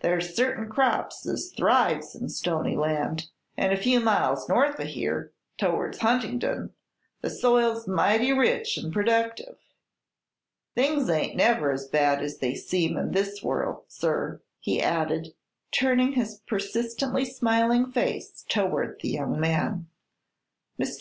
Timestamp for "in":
2.14-2.30, 12.96-13.12